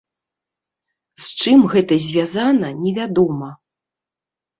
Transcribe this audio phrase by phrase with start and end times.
[1.25, 3.51] З чым гэта звязана невядома.